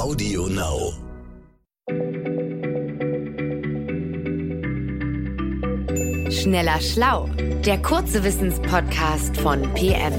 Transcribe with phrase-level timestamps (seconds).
[0.00, 0.94] Audio Now.
[6.30, 7.28] Schneller Schlau,
[7.66, 10.14] der kurze Wissenspodcast von PM.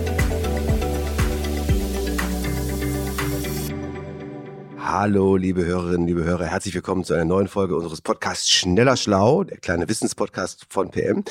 [4.78, 9.44] Hallo, liebe Hörerinnen, liebe Hörer, herzlich willkommen zu einer neuen Folge unseres Podcasts Schneller Schlau,
[9.44, 11.24] der kleine Wissenspodcast von PM.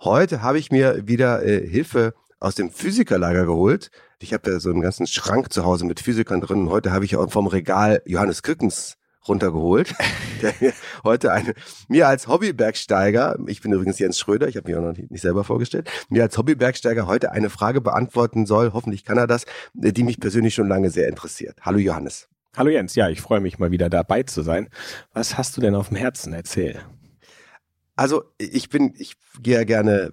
[0.00, 2.12] Heute habe ich mir wieder äh, Hilfe
[2.44, 3.90] aus dem Physikerlager geholt.
[4.20, 6.60] Ich habe ja so einen ganzen Schrank zu Hause mit Physikern drin.
[6.60, 9.94] Und heute habe ich auch vom Regal Johannes Kückens runtergeholt,
[10.42, 11.54] der mir heute eine,
[11.88, 15.22] mir als Hobbybergsteiger, ich bin übrigens Jens Schröder, ich habe mich auch noch nicht, nicht
[15.22, 20.04] selber vorgestellt, mir als Hobbybergsteiger heute eine Frage beantworten soll, hoffentlich kann er das, die
[20.04, 21.56] mich persönlich schon lange sehr interessiert.
[21.62, 22.28] Hallo Johannes.
[22.54, 24.68] Hallo Jens, ja, ich freue mich mal wieder dabei zu sein.
[25.14, 26.34] Was hast du denn auf dem Herzen?
[26.34, 26.78] Erzähl.
[27.96, 30.12] Also ich bin, ich gehe ja gerne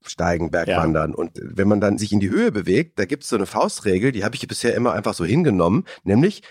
[0.00, 1.10] Bergsteigen, Bergwandern.
[1.10, 1.16] Ja.
[1.16, 4.12] Und wenn man dann sich in die Höhe bewegt, da gibt es so eine Faustregel,
[4.12, 6.42] die habe ich bisher immer einfach so hingenommen, nämlich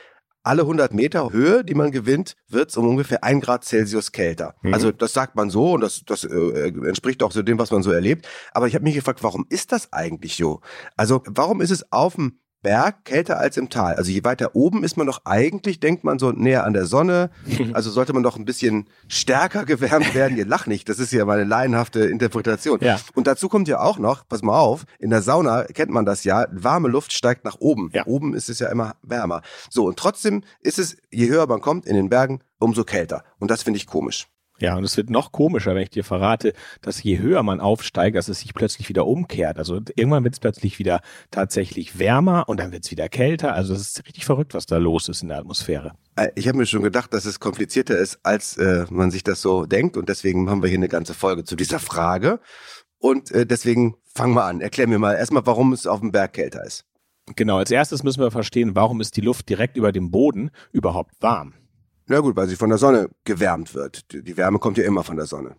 [0.42, 4.56] alle 100 Meter Höhe, die man gewinnt, wird es um ungefähr ein Grad Celsius kälter.
[4.62, 4.74] Mhm.
[4.74, 7.84] Also das sagt man so und das, das äh, entspricht auch so dem, was man
[7.84, 8.28] so erlebt.
[8.54, 10.62] Aber ich habe mich gefragt, warum ist das eigentlich so?
[10.96, 13.96] Also warum ist es auf dem Berg kälter als im Tal.
[13.96, 17.30] Also je weiter oben ist man doch eigentlich, denkt man so näher an der Sonne.
[17.74, 20.38] Also sollte man doch ein bisschen stärker gewärmt werden.
[20.38, 22.80] Ihr lacht nicht, das ist ja meine laienhafte Interpretation.
[22.82, 23.00] Ja.
[23.14, 26.24] Und dazu kommt ja auch noch, pass mal auf, in der Sauna kennt man das
[26.24, 27.92] ja, warme Luft steigt nach oben.
[27.94, 28.06] Ja.
[28.06, 29.42] Oben ist es ja immer wärmer.
[29.70, 33.24] So, und trotzdem ist es, je höher man kommt in den Bergen, umso kälter.
[33.40, 34.28] Und das finde ich komisch.
[34.60, 38.18] Ja, und es wird noch komischer, wenn ich dir verrate, dass je höher man aufsteigt,
[38.18, 39.58] dass es sich plötzlich wieder umkehrt.
[39.58, 43.54] Also irgendwann wird es plötzlich wieder tatsächlich wärmer und dann wird es wieder kälter.
[43.54, 45.94] Also es ist richtig verrückt, was da los ist in der Atmosphäre.
[46.16, 49.42] Äh, ich habe mir schon gedacht, dass es komplizierter ist, als äh, man sich das
[49.42, 49.96] so denkt.
[49.96, 52.40] Und deswegen haben wir hier eine ganze Folge zu dieser Frage.
[52.98, 54.60] Und äh, deswegen fang mal an.
[54.60, 56.86] Erklär mir mal erstmal, warum es auf dem Berg kälter ist.
[57.36, 61.14] Genau, als erstes müssen wir verstehen, warum ist die Luft direkt über dem Boden überhaupt
[61.22, 61.54] warm?
[62.10, 64.12] Na gut, weil sie von der Sonne gewärmt wird.
[64.12, 65.56] Die Wärme kommt ja immer von der Sonne.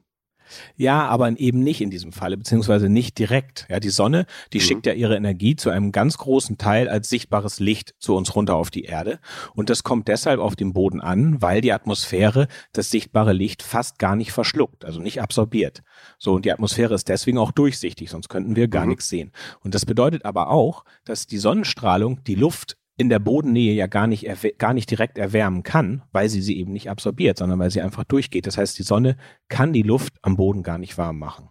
[0.77, 3.67] Ja, aber eben nicht in diesem Falle, beziehungsweise nicht direkt.
[3.69, 4.63] Ja, die Sonne, die mhm.
[4.63, 8.57] schickt ja ihre Energie zu einem ganz großen Teil als sichtbares Licht zu uns runter
[8.57, 9.21] auf die Erde.
[9.55, 14.01] Und das kommt deshalb auf dem Boden an, weil die Atmosphäre das sichtbare Licht fast
[14.01, 15.83] gar nicht verschluckt, also nicht absorbiert.
[16.19, 18.91] So, und die Atmosphäre ist deswegen auch durchsichtig, sonst könnten wir gar mhm.
[18.91, 19.31] nichts sehen.
[19.61, 24.07] Und das bedeutet aber auch, dass die Sonnenstrahlung die Luft in der Bodennähe ja gar
[24.07, 24.29] nicht,
[24.59, 28.05] gar nicht direkt erwärmen kann, weil sie sie eben nicht absorbiert, sondern weil sie einfach
[28.05, 28.47] durchgeht.
[28.47, 29.17] Das heißt, die Sonne
[29.49, 31.49] kann die Luft am Boden gar nicht warm machen.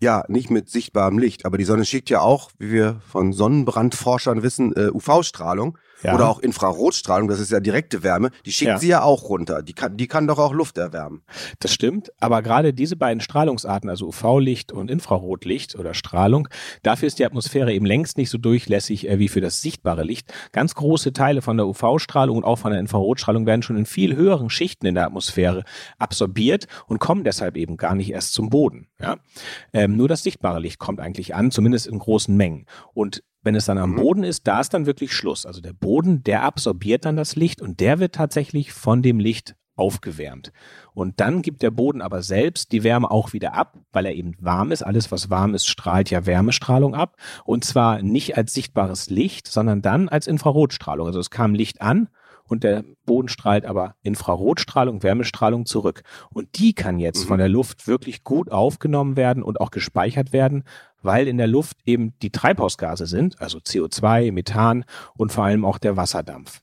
[0.00, 4.42] Ja, nicht mit sichtbarem Licht, aber die Sonne schickt ja auch, wie wir von Sonnenbrandforschern
[4.42, 6.14] wissen, äh, UV-Strahlung ja.
[6.14, 8.78] oder auch Infrarotstrahlung, das ist ja direkte Wärme, die schickt ja.
[8.78, 9.62] sie ja auch runter.
[9.62, 11.22] Die kann, die kann doch auch Luft erwärmen.
[11.60, 16.48] Das stimmt, aber gerade diese beiden Strahlungsarten, also UV-Licht und Infrarotlicht oder Strahlung,
[16.82, 20.32] dafür ist die Atmosphäre eben längst nicht so durchlässig äh, wie für das sichtbare Licht.
[20.52, 24.16] Ganz große Teile von der UV-Strahlung und auch von der Infrarotstrahlung werden schon in viel
[24.16, 25.64] höheren Schichten in der Atmosphäre
[25.98, 28.88] absorbiert und kommen deshalb eben gar nicht erst zum Boden.
[29.00, 29.16] Ja?
[29.72, 32.66] Ähm, nur das sichtbare Licht kommt eigentlich an, zumindest in großen Mengen.
[32.94, 33.96] Und wenn es dann am mhm.
[33.96, 35.46] Boden ist, da ist dann wirklich Schluss.
[35.46, 39.54] Also der Boden, der absorbiert dann das Licht und der wird tatsächlich von dem Licht
[39.78, 40.52] aufgewärmt.
[40.92, 44.34] Und dann gibt der Boden aber selbst die Wärme auch wieder ab, weil er eben
[44.40, 44.82] warm ist.
[44.82, 47.16] Alles, was warm ist, strahlt ja Wärmestrahlung ab.
[47.44, 51.06] Und zwar nicht als sichtbares Licht, sondern dann als Infrarotstrahlung.
[51.06, 52.08] Also es kam Licht an
[52.48, 56.02] und der Boden strahlt aber Infrarotstrahlung, Wärmestrahlung zurück.
[56.30, 57.28] Und die kann jetzt mhm.
[57.28, 60.64] von der Luft wirklich gut aufgenommen werden und auch gespeichert werden,
[61.08, 64.84] weil in der Luft eben die Treibhausgase sind, also CO2, Methan
[65.16, 66.60] und vor allem auch der Wasserdampf.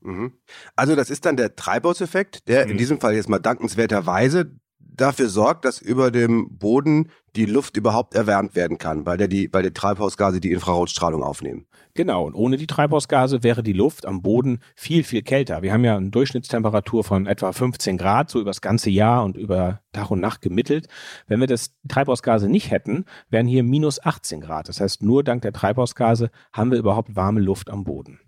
[0.00, 0.34] Mhm.
[0.76, 2.70] Also das ist dann der Treibhauseffekt, der mhm.
[2.70, 4.52] in diesem Fall jetzt mal dankenswerterweise
[4.94, 9.52] dafür sorgt, dass über dem Boden die Luft überhaupt erwärmt werden kann, weil der die,
[9.52, 11.66] weil die Treibhausgase die Infrarotstrahlung aufnehmen.
[11.94, 15.62] Genau, und ohne die Treibhausgase wäre die Luft am Boden viel, viel kälter.
[15.62, 19.36] Wir haben ja eine Durchschnittstemperatur von etwa 15 Grad, so über das ganze Jahr und
[19.36, 20.88] über Tag und Nacht gemittelt.
[21.26, 24.68] Wenn wir das Treibhausgase nicht hätten, wären hier minus 18 Grad.
[24.68, 28.20] Das heißt, nur dank der Treibhausgase haben wir überhaupt warme Luft am Boden.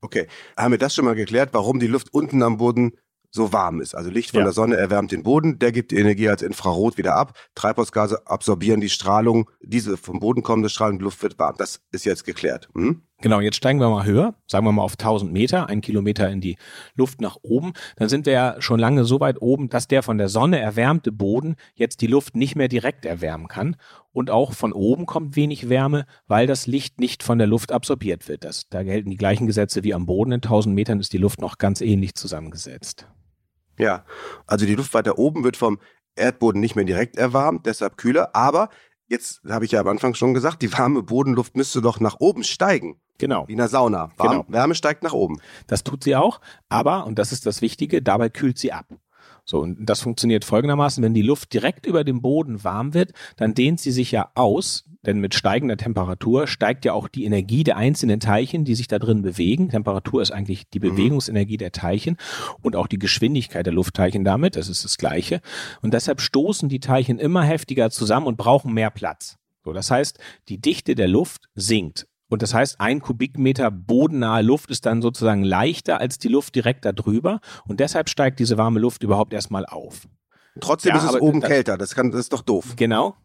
[0.00, 0.26] Okay,
[0.56, 2.92] haben wir das schon mal geklärt, warum die Luft unten am Boden
[3.34, 3.94] so warm ist.
[3.94, 4.44] Also Licht von ja.
[4.44, 7.36] der Sonne erwärmt den Boden, der gibt die Energie als Infrarot wieder ab.
[7.56, 11.56] Treibhausgase absorbieren die Strahlung, diese vom Boden kommende Strahlung, die Luft wird warm.
[11.58, 12.68] Das ist jetzt geklärt.
[12.74, 13.02] Hm?
[13.20, 16.40] Genau, jetzt steigen wir mal höher, sagen wir mal auf 1000 Meter, ein Kilometer in
[16.40, 16.58] die
[16.94, 17.72] Luft nach oben.
[17.96, 21.10] Dann sind wir ja schon lange so weit oben, dass der von der Sonne erwärmte
[21.10, 23.76] Boden jetzt die Luft nicht mehr direkt erwärmen kann.
[24.12, 28.28] Und auch von oben kommt wenig Wärme, weil das Licht nicht von der Luft absorbiert
[28.28, 28.44] wird.
[28.44, 30.30] Das, da gelten die gleichen Gesetze wie am Boden.
[30.30, 33.08] In 1000 Metern ist die Luft noch ganz ähnlich zusammengesetzt.
[33.78, 34.04] Ja,
[34.46, 35.78] also die Luft weiter oben wird vom
[36.16, 38.68] Erdboden nicht mehr direkt erwärmt, deshalb kühler, aber
[39.06, 42.42] Jetzt habe ich ja am Anfang schon gesagt, die warme Bodenluft müsste doch nach oben
[42.42, 43.00] steigen.
[43.18, 43.46] Genau.
[43.46, 44.10] Wie in der Sauna.
[44.16, 44.44] Warm, genau.
[44.48, 45.40] Wärme steigt nach oben.
[45.66, 48.86] Das tut sie auch, aber, und das ist das Wichtige, dabei kühlt sie ab.
[49.44, 53.52] So, und das funktioniert folgendermaßen, wenn die Luft direkt über dem Boden warm wird, dann
[53.52, 57.76] dehnt sie sich ja aus, denn mit steigender Temperatur steigt ja auch die Energie der
[57.76, 59.68] einzelnen Teilchen, die sich da drin bewegen.
[59.68, 60.90] Temperatur ist eigentlich die mhm.
[60.90, 62.16] Bewegungsenergie der Teilchen
[62.62, 65.40] und auch die Geschwindigkeit der Luftteilchen damit, das ist das Gleiche.
[65.82, 69.36] Und deshalb stoßen die Teilchen immer heftiger zusammen und brauchen mehr Platz.
[69.64, 70.18] So, das heißt,
[70.48, 72.06] die Dichte der Luft sinkt.
[72.28, 76.84] Und das heißt, ein Kubikmeter bodennahe Luft ist dann sozusagen leichter als die Luft direkt
[76.84, 77.40] darüber.
[77.66, 80.08] Und deshalb steigt diese warme Luft überhaupt erstmal auf.
[80.60, 81.76] Trotzdem ja, ist es oben kälter.
[81.76, 82.74] Das, kann, das ist doch doof.
[82.76, 83.16] Genau.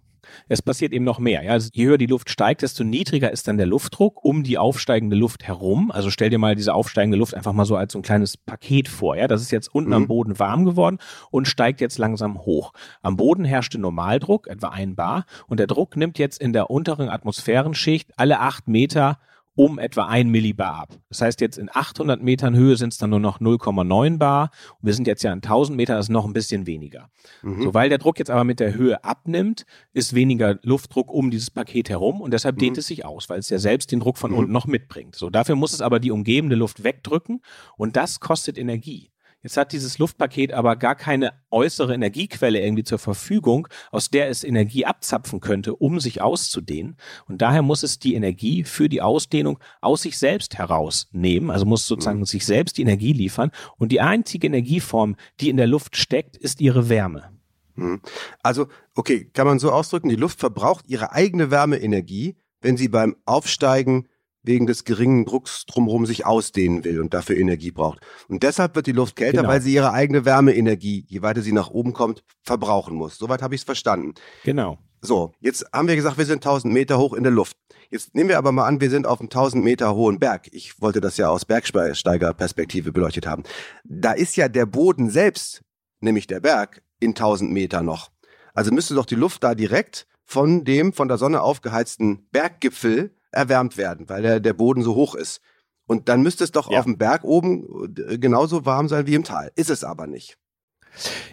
[0.47, 1.43] Es passiert eben noch mehr.
[1.43, 1.51] Ja?
[1.51, 5.15] Also je höher die Luft steigt, desto niedriger ist dann der Luftdruck um die aufsteigende
[5.15, 5.91] Luft herum.
[5.91, 8.87] Also stell dir mal diese aufsteigende Luft einfach mal so als so ein kleines Paket
[8.87, 9.15] vor.
[9.15, 9.27] Ja?
[9.27, 9.95] Das ist jetzt unten mhm.
[9.95, 10.99] am Boden warm geworden
[11.31, 12.73] und steigt jetzt langsam hoch.
[13.01, 17.09] Am Boden herrschte Normaldruck, etwa ein Bar, und der Druck nimmt jetzt in der unteren
[17.09, 19.19] Atmosphärenschicht alle acht Meter
[19.59, 20.97] um etwa ein Millibar ab.
[21.09, 24.51] Das heißt, jetzt in 800 Metern Höhe sind es dann nur noch 0,9 Bar.
[24.79, 27.09] Und wir sind jetzt ja in 1000 Metern, das ist noch ein bisschen weniger.
[27.41, 27.63] Mhm.
[27.63, 31.51] So, weil der Druck jetzt aber mit der Höhe abnimmt, ist weniger Luftdruck um dieses
[31.51, 32.59] Paket herum und deshalb mhm.
[32.59, 34.37] dehnt es sich aus, weil es ja selbst den Druck von mhm.
[34.37, 35.15] unten noch mitbringt.
[35.15, 37.41] So, dafür muss es aber die umgebende Luft wegdrücken
[37.75, 39.08] und das kostet Energie.
[39.41, 44.43] Jetzt hat dieses Luftpaket aber gar keine äußere Energiequelle irgendwie zur Verfügung, aus der es
[44.43, 46.97] Energie abzapfen könnte, um sich auszudehnen.
[47.27, 51.87] Und daher muss es die Energie für die Ausdehnung aus sich selbst herausnehmen, also muss
[51.87, 52.25] sozusagen mhm.
[52.25, 53.51] sich selbst die Energie liefern.
[53.77, 57.31] Und die einzige Energieform, die in der Luft steckt, ist ihre Wärme.
[57.75, 58.01] Mhm.
[58.43, 63.15] Also, okay, kann man so ausdrücken, die Luft verbraucht ihre eigene Wärmeenergie, wenn sie beim
[63.25, 64.09] Aufsteigen
[64.43, 67.99] wegen des geringen Drucks drumherum sich ausdehnen will und dafür Energie braucht.
[68.27, 69.49] Und deshalb wird die Luft kälter, genau.
[69.49, 73.17] weil sie ihre eigene Wärmeenergie, je weiter sie nach oben kommt, verbrauchen muss.
[73.17, 74.13] Soweit habe ich es verstanden.
[74.43, 74.77] Genau.
[75.01, 77.55] So, jetzt haben wir gesagt, wir sind 1000 Meter hoch in der Luft.
[77.89, 80.47] Jetzt nehmen wir aber mal an, wir sind auf einem 1000 Meter hohen Berg.
[80.51, 83.43] Ich wollte das ja aus Bergsteigerperspektive beleuchtet haben.
[83.85, 85.61] Da ist ja der Boden selbst,
[86.01, 88.09] nämlich der Berg, in 1000 Meter noch.
[88.53, 93.77] Also müsste doch die Luft da direkt von dem von der Sonne aufgeheizten Berggipfel erwärmt
[93.77, 95.41] werden, weil der, der Boden so hoch ist.
[95.85, 96.79] Und dann müsste es doch ja.
[96.79, 99.51] auf dem Berg oben äh, genauso warm sein wie im Tal.
[99.55, 100.37] Ist es aber nicht.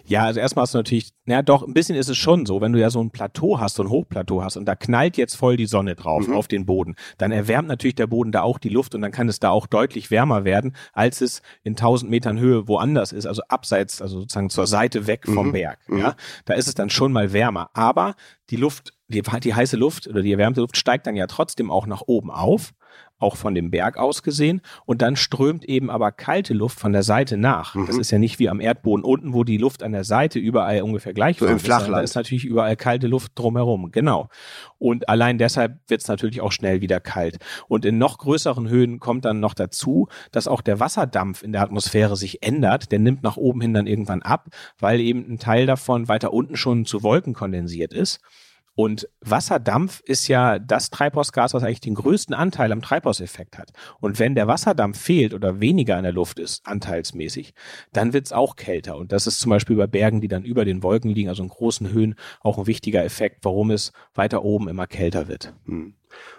[0.05, 2.73] Ja, also erstmal hast du natürlich, na doch, ein bisschen ist es schon so, wenn
[2.73, 5.57] du ja so ein Plateau hast, so ein Hochplateau hast und da knallt jetzt voll
[5.57, 6.35] die Sonne drauf mhm.
[6.35, 9.29] auf den Boden, dann erwärmt natürlich der Boden da auch die Luft und dann kann
[9.29, 13.43] es da auch deutlich wärmer werden, als es in 1000 Metern Höhe woanders ist, also
[13.49, 15.53] abseits, also sozusagen zur Seite weg vom mhm.
[15.53, 15.79] Berg.
[15.89, 16.15] Ja, mhm.
[16.45, 18.15] da ist es dann schon mal wärmer, aber
[18.51, 21.87] die Luft, die, die heiße Luft oder die erwärmte Luft steigt dann ja trotzdem auch
[21.87, 22.73] nach oben auf
[23.19, 24.61] auch von dem Berg aus gesehen.
[24.85, 27.75] Und dann strömt eben aber kalte Luft von der Seite nach.
[27.75, 27.87] Mhm.
[27.87, 30.83] Das ist ja nicht wie am Erdboden unten, wo die Luft an der Seite überall
[30.83, 31.95] ungefähr gleich so im Flachland.
[31.95, 33.91] Da ist natürlich überall kalte Luft drumherum.
[33.91, 34.29] Genau.
[34.79, 37.39] Und allein deshalb wird es natürlich auch schnell wieder kalt.
[37.69, 41.63] Und in noch größeren Höhen kommt dann noch dazu, dass auch der Wasserdampf in der
[41.63, 42.93] Atmosphäre sich ändert.
[42.93, 44.49] Der nimmt nach oben hin dann irgendwann ab,
[44.79, 48.21] weil eben ein Teil davon weiter unten schon zu Wolken kondensiert ist.
[48.77, 53.73] Und Wasserdampf ist ja das Treibhausgas, was eigentlich den größten Anteil am Treibhauseffekt hat.
[54.01, 57.55] Und wenn der Wasserdampf fehlt oder weniger in der Luft ist, anteilsmäßig,
[57.95, 58.99] dann wird es auch kälter.
[58.99, 61.49] Und das ist zum Beispiel bei Bergen, die dann über den Wolken liegen, also in
[61.49, 65.55] großen Höhen, auch ein wichtiger Effekt, warum es weiter oben immer kälter wird.
[65.65, 65.95] Hm.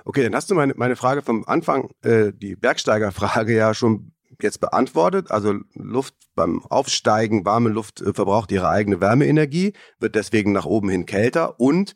[0.06, 4.12] Okay, dann hast du meine, meine Frage vom Anfang, äh, die Bergsteigerfrage ja schon
[4.42, 5.31] jetzt beantwortet.
[5.31, 10.89] Also Luft beim Aufsteigen, warme Luft äh, verbraucht ihre eigene Wärmeenergie, wird deswegen nach oben
[10.89, 11.96] hin kälter und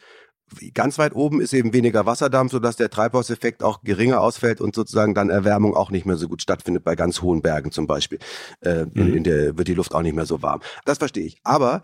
[0.73, 5.13] Ganz weit oben ist eben weniger Wasserdampf, sodass der Treibhauseffekt auch geringer ausfällt und sozusagen
[5.13, 8.19] dann Erwärmung auch nicht mehr so gut stattfindet, bei ganz hohen Bergen zum Beispiel.
[8.61, 8.91] Äh, mhm.
[8.95, 10.61] in, in der wird die Luft auch nicht mehr so warm.
[10.85, 11.37] Das verstehe ich.
[11.43, 11.83] Aber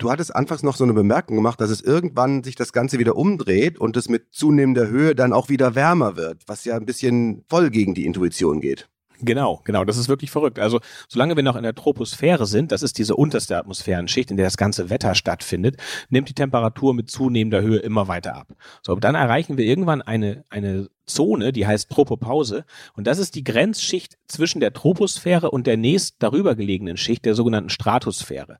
[0.00, 3.16] Du hattest anfangs noch so eine Bemerkung gemacht, dass es irgendwann sich das Ganze wieder
[3.16, 7.44] umdreht und es mit zunehmender Höhe dann auch wieder wärmer wird, was ja ein bisschen
[7.48, 8.88] voll gegen die Intuition geht.
[9.20, 9.84] Genau, genau.
[9.84, 10.58] Das ist wirklich verrückt.
[10.58, 14.46] Also solange wir noch in der Troposphäre sind, das ist diese unterste Atmosphärenschicht, in der
[14.46, 15.76] das ganze Wetter stattfindet,
[16.08, 18.48] nimmt die Temperatur mit zunehmender Höhe immer weiter ab.
[18.82, 22.64] So, dann erreichen wir irgendwann eine, eine Zone, die heißt Tropopause.
[22.94, 27.34] Und das ist die Grenzschicht zwischen der Troposphäre und der nächst darüber gelegenen Schicht, der
[27.34, 28.58] sogenannten Stratosphäre.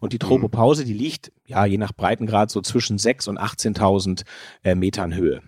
[0.00, 0.28] Und die mhm.
[0.28, 4.24] Tropopause, die liegt, ja, je nach Breitengrad so zwischen 6 und 18.000
[4.64, 5.42] äh, Metern Höhe.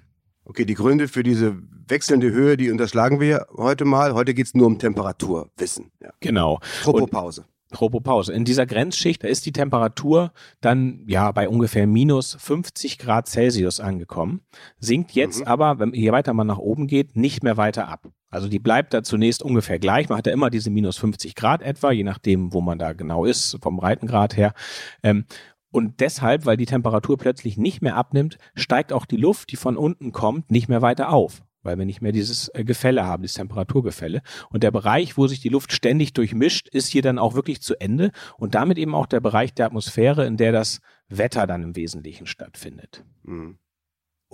[0.44, 1.56] Okay, die Gründe für diese
[1.86, 4.14] wechselnde Höhe, die unterschlagen wir heute mal.
[4.14, 5.92] Heute geht's nur um Temperaturwissen.
[6.00, 6.10] Ja.
[6.20, 6.58] Genau.
[6.82, 7.44] Tropopause.
[7.72, 8.32] Tropopause.
[8.32, 13.80] In dieser Grenzschicht, da ist die Temperatur dann ja bei ungefähr minus 50 Grad Celsius
[13.80, 14.42] angekommen,
[14.78, 15.46] sinkt jetzt mhm.
[15.46, 18.08] aber, wenn je weiter man nach oben geht, nicht mehr weiter ab.
[18.30, 20.08] Also die bleibt da zunächst ungefähr gleich.
[20.08, 23.26] Man hat ja immer diese minus 50 Grad etwa, je nachdem, wo man da genau
[23.26, 24.54] ist, vom Breitengrad her.
[25.02, 25.26] Ähm,
[25.72, 29.76] Und deshalb, weil die Temperatur plötzlich nicht mehr abnimmt, steigt auch die Luft, die von
[29.76, 33.36] unten kommt, nicht mehr weiter auf weil wir nicht mehr dieses äh, Gefälle haben, dieses
[33.36, 34.22] Temperaturgefälle.
[34.50, 37.80] Und der Bereich, wo sich die Luft ständig durchmischt, ist hier dann auch wirklich zu
[37.80, 41.76] Ende und damit eben auch der Bereich der Atmosphäre, in der das Wetter dann im
[41.76, 43.04] Wesentlichen stattfindet.
[43.22, 43.58] Mhm.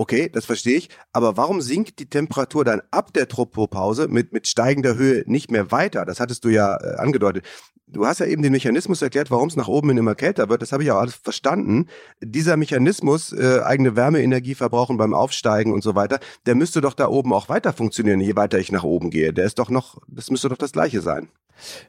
[0.00, 0.90] Okay, das verstehe ich.
[1.12, 5.73] Aber warum sinkt die Temperatur dann ab der Tropopause mit, mit steigender Höhe nicht mehr
[5.73, 6.05] weiter?
[6.05, 7.45] Das hattest du ja äh, angedeutet.
[7.88, 10.62] Du hast ja eben den Mechanismus erklärt, warum es nach oben hin immer kälter wird.
[10.62, 11.87] Das habe ich auch alles verstanden.
[12.23, 17.09] Dieser Mechanismus, äh, eigene Wärmeenergie verbrauchen beim Aufsteigen und so weiter, der müsste doch da
[17.09, 19.33] oben auch weiter funktionieren, je weiter ich nach oben gehe.
[19.33, 21.28] Der ist doch noch, das müsste doch das Gleiche sein.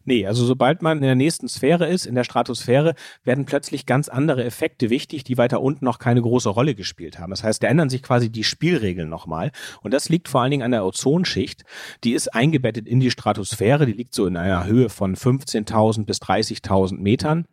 [0.06, 4.10] Nee, also sobald man in der nächsten Sphäre ist, in der Stratosphäre, werden plötzlich ganz
[4.10, 7.32] andere Effekte wichtig, die weiter unten noch keine große Rolle gespielt haben.
[7.32, 9.52] Das heißt, da ändern sich quasi die Spielregeln nochmal.
[9.82, 11.64] Und das liegt vor allen Dingen an der Ozonschicht.
[12.04, 13.86] Die ist eingebettet in die Stratosphäre.
[13.86, 17.46] Die liegt so in einer Höhe von 15.000 bis 30.000 Metern.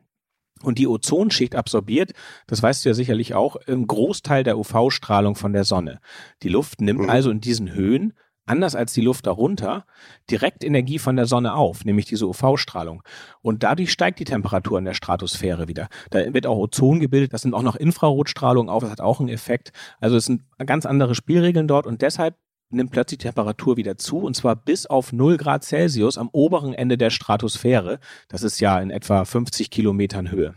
[0.63, 2.13] Und die Ozonschicht absorbiert,
[2.47, 6.01] das weißt du ja sicherlich auch, einen Großteil der UV-Strahlung von der Sonne.
[6.43, 7.11] Die Luft nimmt mhm.
[7.11, 8.15] also in diesen Höhen
[8.47, 9.85] anders als die Luft darunter,
[10.31, 13.03] direkt Energie von der Sonne auf, nämlich diese UV-Strahlung.
[13.43, 15.89] Und dadurch steigt die Temperatur in der Stratosphäre wieder.
[16.11, 19.29] Da wird auch Ozon gebildet, das sind auch noch Infrarotstrahlung auf, das hat auch einen
[19.29, 19.73] Effekt.
[20.01, 22.37] Also es sind ganz andere Spielregeln dort und deshalb
[22.71, 26.73] nimmt plötzlich die Temperatur wieder zu und zwar bis auf 0 Grad Celsius am oberen
[26.73, 28.01] Ende der Stratosphäre.
[28.29, 30.55] Das ist ja in etwa 50 Kilometern Höhe.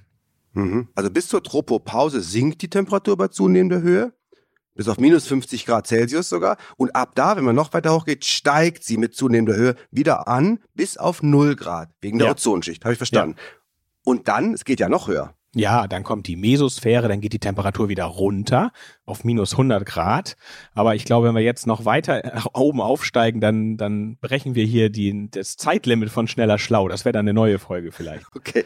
[0.54, 0.90] Mhm.
[0.96, 4.14] Also bis zur Tropopause sinkt die Temperatur bei zunehmender Höhe?
[4.76, 6.58] Bis auf minus 50 Grad Celsius sogar.
[6.78, 10.60] Und ab da, wenn man noch weiter hochgeht, steigt sie mit zunehmender Höhe wieder an
[10.74, 12.34] bis auf 0 Grad, wegen der ja.
[12.34, 12.86] Ozonschicht.
[12.86, 13.36] Habe ich verstanden.
[13.38, 13.44] Ja.
[14.06, 15.36] Und dann, es geht ja noch höher.
[15.56, 18.72] Ja, dann kommt die Mesosphäre, dann geht die Temperatur wieder runter
[19.10, 20.38] auf minus 100 Grad.
[20.74, 22.22] Aber ich glaube, wenn wir jetzt noch weiter
[22.54, 26.88] oben aufsteigen, dann, dann brechen wir hier die, das Zeitlimit von schneller schlau.
[26.88, 28.26] Das wäre dann eine neue Folge vielleicht.
[28.40, 28.64] Okay,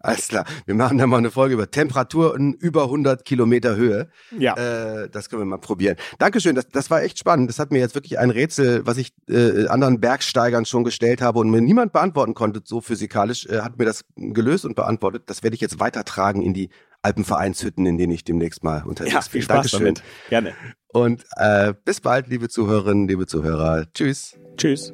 [0.00, 0.46] alles klar.
[0.64, 4.08] Wir machen dann mal eine Folge über Temperaturen über 100 Kilometer Höhe.
[4.38, 4.54] Ja.
[4.54, 5.96] Äh, das können wir mal probieren.
[6.18, 7.50] Dankeschön, das, das war echt spannend.
[7.50, 11.40] Das hat mir jetzt wirklich ein Rätsel, was ich äh, anderen Bergsteigern schon gestellt habe
[11.40, 15.24] und mir niemand beantworten konnte, so physikalisch, äh, hat mir das gelöst und beantwortet.
[15.26, 16.70] Das werde ich jetzt weitertragen in die
[17.02, 19.30] Alpenvereinshütten, in denen ich demnächst mal unterwegs ja, bin.
[19.30, 19.80] Viel Spaß Dankeschön.
[19.80, 20.02] damit.
[20.28, 20.54] Gerne.
[20.88, 23.86] Und äh, bis bald, liebe Zuhörerinnen, liebe Zuhörer.
[23.92, 24.38] Tschüss.
[24.56, 24.92] Tschüss.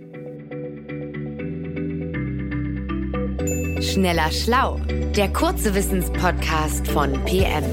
[3.80, 4.80] Schneller Schlau,
[5.16, 7.64] der kurze Wissenspodcast von PM.